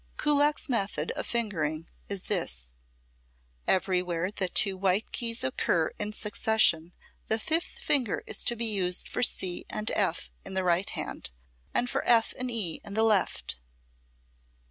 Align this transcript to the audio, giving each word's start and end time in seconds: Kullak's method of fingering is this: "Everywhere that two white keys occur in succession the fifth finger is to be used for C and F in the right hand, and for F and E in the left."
Kullak's 0.17 0.67
method 0.67 1.11
of 1.11 1.27
fingering 1.27 1.87
is 2.07 2.23
this: 2.23 2.69
"Everywhere 3.67 4.31
that 4.31 4.55
two 4.55 4.75
white 4.75 5.11
keys 5.11 5.43
occur 5.43 5.91
in 5.99 6.11
succession 6.11 6.93
the 7.27 7.37
fifth 7.37 7.77
finger 7.77 8.23
is 8.25 8.43
to 8.45 8.55
be 8.55 8.65
used 8.65 9.07
for 9.07 9.21
C 9.21 9.63
and 9.69 9.91
F 9.91 10.31
in 10.43 10.55
the 10.55 10.63
right 10.63 10.89
hand, 10.89 11.29
and 11.71 11.87
for 11.87 12.03
F 12.03 12.33
and 12.39 12.49
E 12.49 12.81
in 12.83 12.95
the 12.95 13.03
left." 13.03 13.57